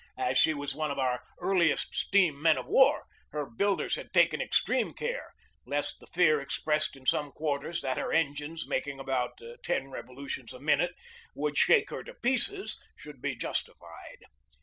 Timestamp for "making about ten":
8.65-9.91